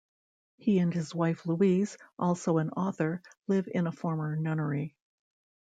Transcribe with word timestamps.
He 0.57 0.79
and 0.79 0.91
his 0.91 1.13
wife 1.13 1.45
Louise, 1.45 1.95
also 2.17 2.57
an 2.57 2.71
author, 2.71 3.21
live 3.45 3.69
in 3.71 3.85
a 3.85 3.91
former 3.91 4.35
nunnery. 4.35 4.95